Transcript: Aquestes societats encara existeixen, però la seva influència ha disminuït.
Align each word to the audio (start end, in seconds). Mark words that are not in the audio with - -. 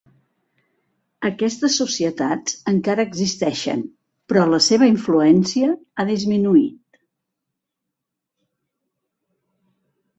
Aquestes 1.29 1.75
societats 1.81 2.55
encara 2.71 3.05
existeixen, 3.11 3.85
però 4.33 4.47
la 4.55 4.61
seva 4.71 4.89
influència 4.95 5.71
ha 6.05 6.09
disminuït. 6.11 7.01